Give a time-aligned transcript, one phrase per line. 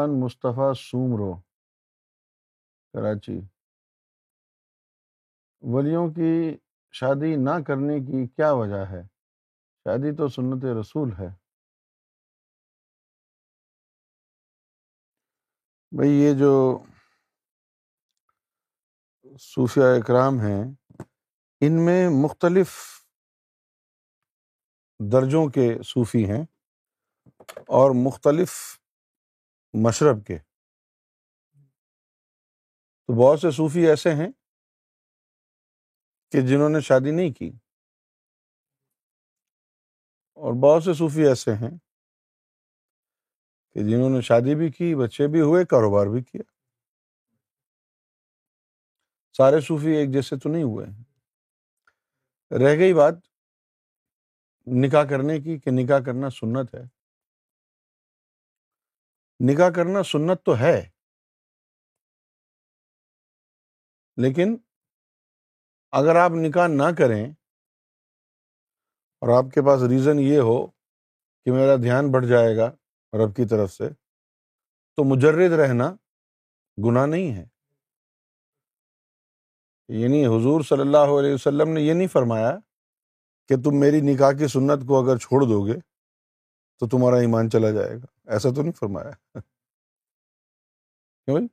[0.00, 1.40] عثمان مصطفیٰ سومرو،
[2.92, 3.40] کراچی۔
[5.60, 6.58] ولیوں کی
[6.92, 9.02] شادی نہ کرنے کی کیا وجہ ہے؟
[9.84, 11.28] شادی تو سنت رسول ہے۔
[15.96, 16.84] بھائی، یہ جو
[19.38, 20.74] صوفیہ اکرام ہیں،
[21.60, 22.70] ان میں مختلف
[25.12, 26.44] درجوں کے صوفی ہیں
[27.50, 28.79] اور مختلف
[29.74, 30.38] مشرب کے۔
[33.06, 34.28] تو بہت سے صوفی ایسے ہیں
[36.32, 37.50] کہ جنہوں نے شادی نہیں کی۔
[40.34, 41.70] اور بہت سے صوفی ایسے ہیں
[43.72, 46.42] کہ جنہوں نے شادی بھی کی، بچے بھی ہوئے، کاروبار بھی کیا۔
[49.32, 51.04] سارے صوفی ایک جیسے تو نہیں ہوئے۔ ہیں
[52.58, 53.14] رہ گئی بات
[54.66, 56.99] نکاح کرنے کی کہ نکاح کرنا سنت ہے۔
[59.40, 60.90] نکاح کرنا سنت تو ہے۔
[64.16, 64.56] لیکن
[65.92, 67.30] اگر آپ نکاح نہ کریں
[69.20, 70.66] اور آپ کے پاس ریزن یہ ہو
[71.44, 72.70] کہ میرا دھیان بڑھ جائے گا
[73.12, 73.88] رب کی طرف سے،
[74.96, 75.90] تو مجرد رہنا
[76.86, 77.44] گناہ نہیں ہے۔
[79.88, 82.58] یعنی حضور صلی اللہ علیہ وسلم نے یہ نہیں فرمایا
[83.48, 85.89] کہ تم میری نکاح کی سنت کو اگر چھوڑ دو گے
[86.80, 89.10] تو تمہارا ایمان چلا جائے گا۔ ایسا تو نہیں فرمایا۔
[91.24, 91.46] کیوں بھائی؟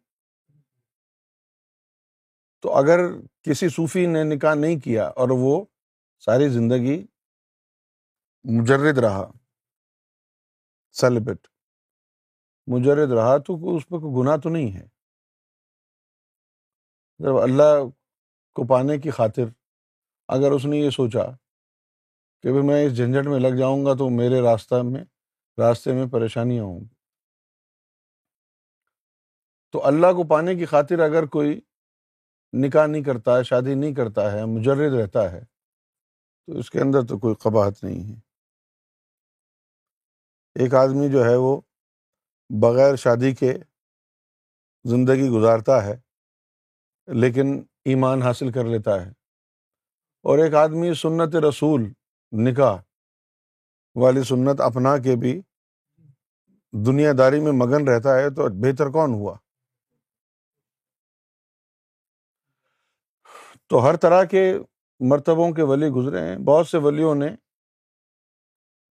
[2.61, 2.99] تو اگر
[3.41, 5.65] کسی صوفی نے نکاح نہیں کیا اور وہ
[6.19, 7.07] ساری زندگی
[8.43, 9.31] مجرد رہا
[10.91, 11.47] سیلیبریٹ
[12.67, 14.87] مجرد رہا، تو اس پہ کوئی گناہ تو نہیں ہے۔
[17.19, 17.85] جب اللہ
[18.53, 19.43] کو پانے کی خاطر
[20.27, 21.21] اگر اس نے یہ سوچا
[22.41, 25.05] کہ بھائی میں اس جھنجھٹ میں لگ جاؤں گا تو میرے راستہ میں
[25.57, 26.87] راستے میں پریشانیاں ہوں۔ گی
[29.71, 31.61] تو اللہ کو پانے کی خاطر اگر کوئی
[32.53, 35.45] نکاح نہیں کرتا ہے، شادی نہیں کرتا ہے، مجرد رہتا ہے،
[36.45, 38.19] تو اس کے اندر تو کوئی قباحت نہیں ہے۔
[40.55, 41.61] ایک آدمی جو ہے وہ
[42.61, 43.53] بغیر شادی کے
[44.83, 45.95] زندگی گزارتا ہے،
[47.07, 49.09] لیکن ایمان حاصل کر لیتا ہے۔
[50.23, 51.81] اور ایک آدمی سنت رسول
[52.31, 52.86] نکاح
[54.01, 55.41] والی سنت اپنا کے بھی
[56.85, 59.37] دنیا داری میں مگن رہتا ہے تو بہتر کون ہوا؟
[63.67, 64.53] تو ہر طرح کے
[64.99, 67.27] مرتبوں کے ولی گزرے ہیں۔ بہت سے ولیوں نے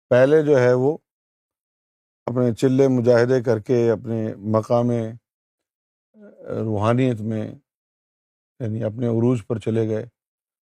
[0.09, 0.97] پہلے جو ہے وہ
[2.25, 4.91] اپنے چلے مجاہدے کر کے اپنے مقام
[6.65, 7.51] روحانیت میں
[8.59, 10.05] یعنی اپنے عروج پر چلے گئے۔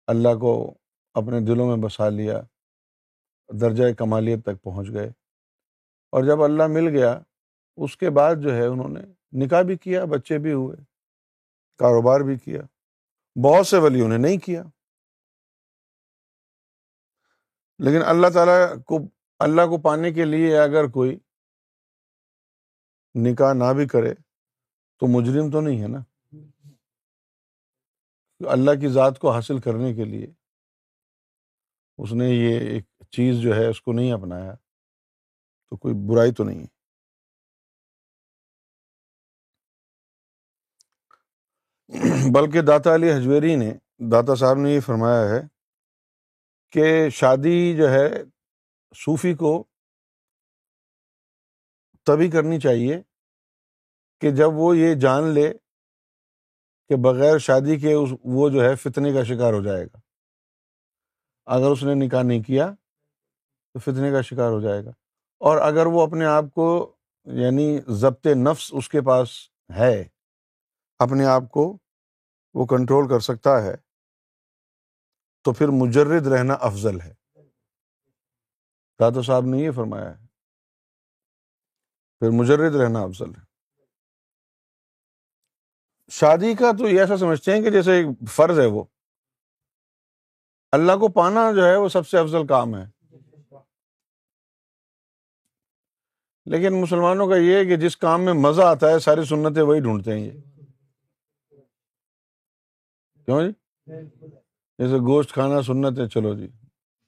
[0.07, 0.73] اللہ کو
[1.13, 2.41] اپنے دلوں میں بسا لیا۔
[3.49, 5.07] درجۂ کمالیت تک پہنچ گئے۔
[6.09, 7.19] اور جب اللہ مل گیا،
[7.75, 8.99] اس کے بعد جو ہے انہوں نے
[9.31, 10.77] نکاح بھی کیا، بچے بھی ہوئے،
[11.77, 12.61] کاروبار بھی کیا،
[13.43, 14.63] بہت سے ولیوں نے نہیں کیا۔
[17.79, 18.99] لیکن اللہ تعالیٰ کو،
[19.39, 21.19] اللہ کو پانے کے لیے اگر کوئی
[23.15, 24.13] نکاح نہ بھی کرے،
[24.99, 25.99] تو مجرم تو نہیں ہے نا؟
[28.49, 30.27] اللہ کی ذات کو حاصل کرنے کے لیے
[31.97, 34.53] اس نے یہ ایک چیز جو ہے اس کو نہیں اپنایا،
[35.69, 36.77] تو کوئی برائی تو نہیں ہے۔
[42.33, 43.71] بلکہ داتا علی حجویری نے،
[44.11, 45.41] داتا صاحب نے یہ فرمایا ہے
[46.73, 48.07] کہ شادی جو ہے
[48.95, 49.63] صوفی کو
[52.05, 53.01] تبھی کرنی چاہیے
[54.21, 55.53] کہ جب وہ یہ جان لے
[56.89, 57.95] کہ بغیر شادی کے
[58.25, 59.97] وہ جو ہے فتنے کا شکار ہو جائے گا۔
[61.45, 62.67] اگر اس نے نکاح نہیں کیا
[63.77, 64.89] تو فتنے کا شکار ہو جائے گا۔
[65.39, 69.29] اور اگر وہ اپنے آپ کو یعنی ضبط نفس اس کے پاس
[69.75, 70.07] ہے،
[70.99, 71.77] اپنے آپ کو
[72.53, 73.75] وہ کنٹرول کر سکتا ہے،
[75.43, 77.13] تو پھر مجرد رہنا افضل ہے۔
[78.99, 80.27] دادا صاحب نے یہ فرمایا ہے۔
[82.19, 83.41] پھر مجرد رہنا افضل ہے۔
[86.11, 88.83] شادی کا تو یہ ایسا سمجھتے ہیں کہ جیسے ایک فرض ہے وہ۔
[90.71, 92.96] اللہ کو پانا جو ہے وہ سب سے افضل کام ہے۔
[96.47, 99.79] لیکن مسلمانوں کا یہ ہے کہ جس کام میں مزہ آتا ہے، ساری سنتیں وہی
[99.79, 100.31] ڈھونڈتے ہیں یہ۔
[103.25, 103.51] کیوں جی؟
[104.77, 106.47] جیسے گوشت کھانا سنت ہے، چلو جی۔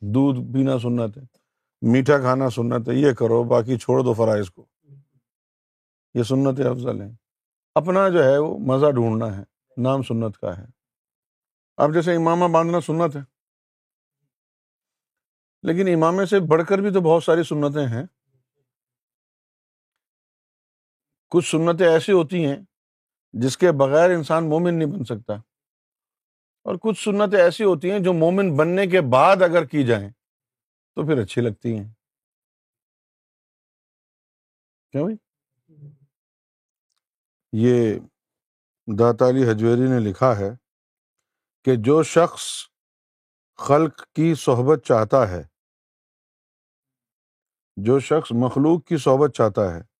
[0.01, 1.23] دودھ پینا سنت ہے۔
[1.81, 4.65] میٹھا کھانا سنت ہے، یہ کرو، باقی چھوڑ دو فرائض کو۔
[6.13, 7.11] یہ سنت افضل ہیں۔
[7.75, 9.43] اپنا جو ہے، وہ مزہ ڈھونڈنا ہے۔
[9.77, 10.65] نام سنت کا ہے۔
[11.77, 13.21] اب جیسے امامہ باندھنا سنت ہے۔
[15.63, 18.05] لیکن امامے سے بڑھ کر بھی تو بہت ساری سنتیں ہیں۔
[21.29, 22.57] کچھ سنتیں ایسی ہوتی ہیں
[23.33, 25.33] جس کے بغیر انسان مومن نہیں بن سکتا۔
[26.63, 30.09] اور کچھ سنتیں ایسی ہوتی ہیں جو مومن بننے کے بعد اگر کی جائیں
[30.95, 31.93] تو پھر اچھی لگتی ہیں۔
[34.91, 35.17] کیوں بھائی؟
[37.53, 37.99] یہ
[38.99, 40.49] داتالی حجویری نے لکھا ہے
[41.63, 42.43] کہ جو شخص
[43.55, 45.43] خلق کی صحبت چاہتا ہے،
[47.77, 49.98] جو شخص مخلوق کی صحبت چاہتا ہے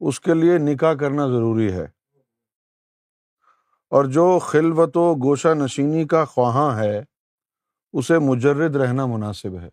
[0.00, 1.84] اس کے لیے نکاح کرنا ضروری ہے۔
[3.88, 7.00] اور جو خلوت و گوشہ نشینی کا خواہاں ہے،
[7.92, 9.68] اسے مجرد رہنا مناسب ہے۔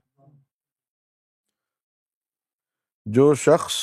[3.05, 3.73] جو شخص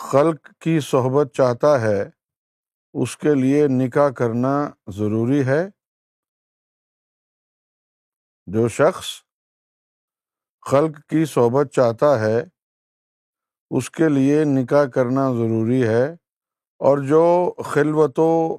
[0.00, 2.10] خلق کی صحبت چاہتا ہے،
[2.94, 5.68] اس کے لیے نکاح کرنا ضروری ہے۔
[8.46, 9.06] جو شخص
[10.70, 12.61] خلق کی صحبت چاہتا ہے
[13.76, 16.12] اس کے لیے نکاح کرنا ضروری ہے
[16.78, 18.56] اور جو خلوت و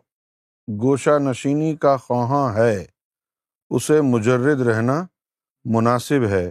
[0.81, 2.86] گوشہ نشینی کا خواہاں ہے،
[3.69, 5.06] اسے مجرد رہنا
[5.65, 6.50] مناسب ہے۔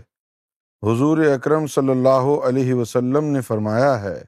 [0.82, 4.24] حضور اکرم صلی اللہ علیہ وسلم نے فرمایا ہے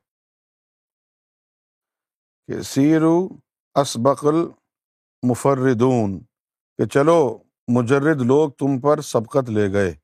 [2.47, 3.29] کہ سیرو
[3.75, 4.47] اسبقل
[5.23, 6.19] مفردون
[6.79, 7.39] کہ چلو
[7.69, 9.95] مجرد لوگ تم پر سبقت لے گئے۔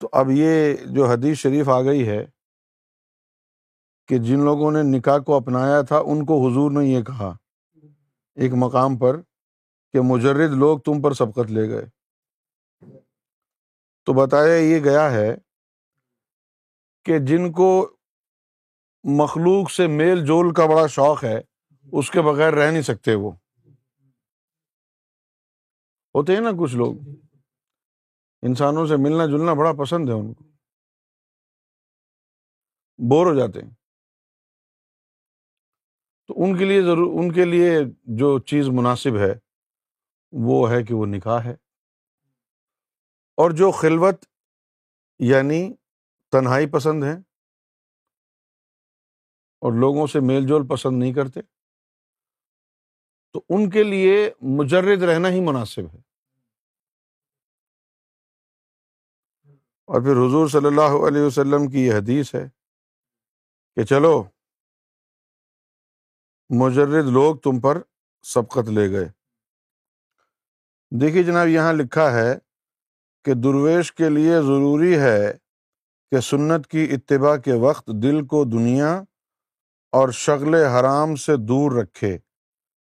[0.00, 2.35] تو اب یہ جو حدیث شریف آ گئی ہے
[4.08, 7.36] کہ جن لوگوں نے نکاح کو اپنایا تھا، ان کو حضور نے یہ کہا
[8.34, 9.20] ایک مقام پر
[9.92, 11.86] کہ مجرد لوگ تم پر سبقت لے گئے۔
[14.04, 15.36] تو بتایا یہ گیا ہے
[17.04, 17.96] کہ جن کو
[19.04, 21.40] مخلوق سے میل جول کا بڑا شوق ہے،
[21.92, 23.30] اس کے بغیر رہ نہیں سکتے وہ۔
[26.14, 26.94] ہوتے ہیں نا کچھ لوگ۔
[28.42, 30.44] انسانوں سے ملنا جلنا بڑا پسند ہے ان کو۔
[33.10, 33.70] بور ہو جاتے ہیں۔
[36.26, 37.70] تو ان کے لیے ضرور، ان کے لیے
[38.04, 39.38] جو چیز مناسب ہے،
[40.32, 41.52] وہ ہے کہ وہ نکاح ہے۔
[43.36, 44.24] اور جو خلوت
[45.18, 45.74] یعنی
[46.30, 47.14] تنہائی پسند ہے
[49.60, 51.40] اور لوگوں سے میل جول پسند نہیں کرتے،
[53.32, 55.98] تو ان کے لیے مجرد رہنا ہی مناسب ہے۔
[59.84, 62.48] اور پھر حضور صلی اللہ علیہ وسلم کی یہ حدیث ہے
[63.74, 64.24] کہ چلو
[66.50, 67.82] مجرد لوگ تم پر
[68.22, 69.08] سبقت لے گئے۔
[70.90, 72.38] دیکھیے جناب، یہاں لکھا ہے
[73.24, 75.32] کہ درویش کے لیے ضروری ہے
[76.10, 79.02] کہ سنت کی اتباع کے وقت دل کو دنیا
[79.92, 82.18] اور شغل حرام سے دور رکھے،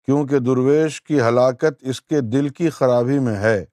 [0.04, 3.64] کیونکہ درویش کی ہلاکت اس کے دل کی خرابی میں ہے۔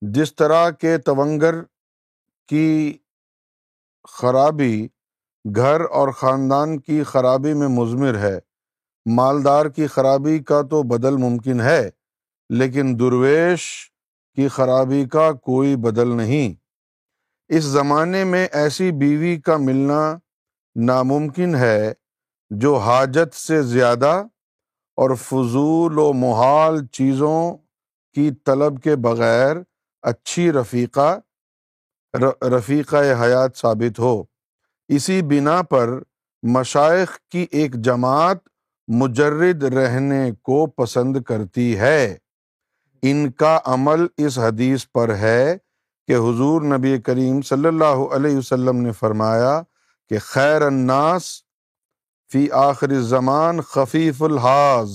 [0.00, 1.54] جس طرح کے تونگر
[2.48, 2.98] کی
[4.08, 4.88] خرابی
[5.56, 8.49] گھر اور خاندان کی خرابی میں مضمر ہے
[9.06, 11.90] مالدار کی خرابی کا تو بدل ممکن ہے،
[12.50, 13.92] لیکن درویش
[14.34, 16.54] کی خرابی کا کوئی بدل نہیں۔
[17.48, 20.18] اس زمانے میں ایسی بیوی کا ملنا
[20.76, 21.92] ناممکن ہے
[22.50, 24.22] جو حاجت سے زیادہ
[24.98, 27.56] اور فضول و محال چیزوں
[28.16, 29.56] کی طلب کے بغیر
[30.02, 31.18] اچھی رفیقہ
[32.42, 34.22] رفیقہ حیات ثابت ہو۔
[34.88, 35.90] اسی بنا پر
[36.42, 38.38] مشائق کی ایک جماعت
[38.92, 42.16] مجرد رہنے کو پسند کرتی ہے۔
[43.02, 45.56] ان کا عمل اس حدیث پر ہے
[46.06, 49.62] کہ حضور نبی کریم صلی اللہ علیہ وسلم نے فرمایا
[50.08, 51.42] کہ خیر الناس
[52.32, 54.90] فی آخر زمان خفیف الحاظ۔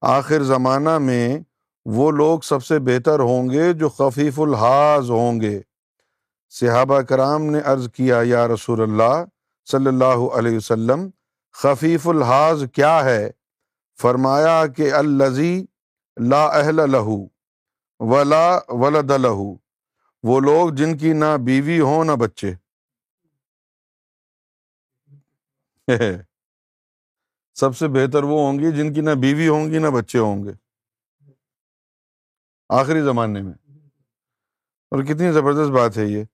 [0.00, 1.38] آخر زمانہ میں
[1.84, 5.60] وہ لوگ سب سے بہتر ہوں گے جو خفیف الحاظ ہوں گے۔
[6.50, 9.24] صحابہ کرام نے عرض کیا، یا رسول اللہ
[9.70, 11.08] صلی اللہ علیہ وسلم
[11.52, 13.30] خفیف الحاظ کیا ہے؟
[14.00, 15.64] فرمایا کہ الزی
[16.28, 17.26] لا اہل لہو
[17.98, 19.56] ولا ولد لہو
[20.22, 22.54] وہ لوگ جن کی نہ بیوی ہوں نہ بچے۔
[27.54, 30.44] سب سے بہتر وہ ہوں گی جن کی نہ بیوی ہوں گی نہ بچے ہوں
[30.44, 30.50] گے۔
[32.68, 33.52] آخری زمانے میں۔
[34.90, 36.24] اور کتنی زبردست بات ہے یہ۔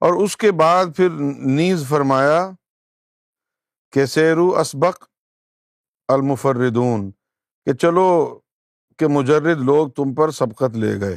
[0.00, 1.08] اور اس کے بعد پھر
[1.46, 2.50] نیز فرمایا
[3.92, 5.04] کہ سیرو اسبق
[6.08, 7.10] المفردون،
[7.64, 8.40] کہ چلو
[8.98, 11.16] کہ مجرد لوگ تم پر سبقت لے گئے۔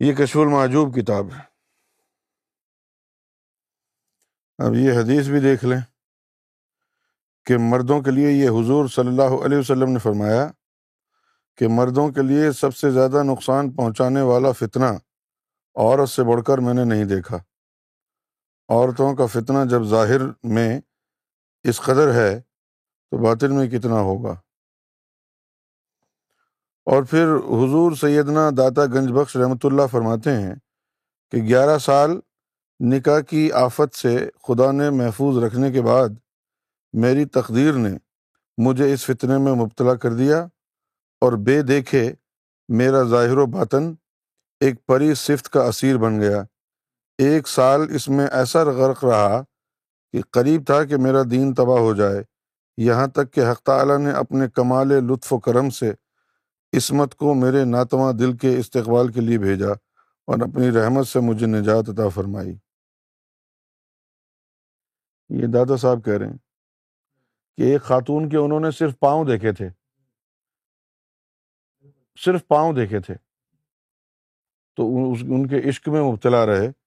[0.00, 1.56] یہ کشف المعجوب کتاب ہے۔
[4.58, 5.80] اب یہ حدیث بھی دیکھ لیں
[7.44, 10.48] کہ مردوں کے لیے یہ حضور صلی اللہ علیہ وسلم نے فرمایا
[11.56, 14.84] کہ مردوں کے لیے سب سے زیادہ نقصان پہنچانے والا فتنہ
[15.74, 17.38] عورت سے بڑھ کر میں نے نہیں دیکھا۔
[18.68, 20.80] عورتوں کا فتنہ جب ظاہر میں
[21.62, 22.40] اس قدر ہے
[23.10, 24.34] تو باطن میں کتنا ہوگا؟
[26.86, 30.54] اور پھر حضور سیدنا داتا گنج بخش رحمۃ اللہ فرماتے ہیں
[31.30, 32.10] کہ گیارہ سال
[32.80, 36.08] نکاح کی آفت سے خدا نے محفوظ رکھنے کے بعد
[36.92, 37.90] میری تقدیر نے
[38.58, 40.46] مجھے اس فتنے میں مبتلا کر دیا
[41.20, 42.12] اور بے دیکھے
[42.68, 43.94] میرا ظاہر و باطن
[44.60, 46.42] ایک پری صفت کا اسیر بن گیا۔
[47.18, 49.42] ایک سال اس میں ایسا غرق رہا
[50.12, 52.22] کہ قریب تھا کہ میرا دین تباہ ہو جائے۔
[52.76, 55.92] یہاں تک کہ حق تعالیٰ نے اپنے کمال لطف و کرم سے
[56.76, 59.70] عصمت کو میرے ناتواں دل کے استقبال کے لیے بھیجا
[60.26, 62.56] اور اپنی رحمت سے مجھے نجات عطا فرمائی۔
[65.28, 66.36] یہ دادا صاحب کہہ رہے ہیں
[67.56, 69.68] کہ ایک خاتون کے انہوں نے صرف پاؤں دیکھے تھے۔
[72.18, 73.14] صرف پاؤں دیکھے تھے۔
[74.76, 76.85] تو ان کے عشق میں مبتلا رہے۔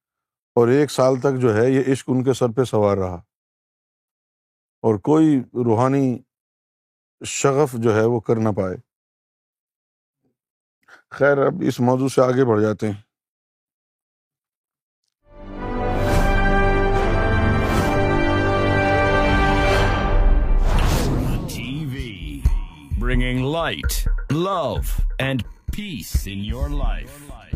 [0.56, 3.16] اور ایک سال تک جو ہے یہ عشق ان کے سر پہ سوار رہا۔
[4.82, 6.20] اور کوئی روحانی
[7.26, 8.78] شغف جو ہے وہ کر نہ پائے۔
[11.12, 13.10] خیر اب اس موضوع سے آگے بڑھ جاتے ہیں۔
[23.02, 23.94] bringing light,
[24.32, 24.86] love,
[25.20, 25.40] and
[25.76, 27.49] peace in your life.